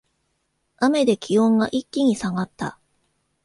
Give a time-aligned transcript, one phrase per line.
[0.77, 2.79] 雨で気温が一気に下がった